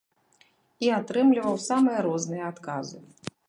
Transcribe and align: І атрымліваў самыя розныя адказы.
І 0.87 0.89
атрымліваў 0.99 1.61
самыя 1.67 1.99
розныя 2.09 2.43
адказы. 2.51 2.97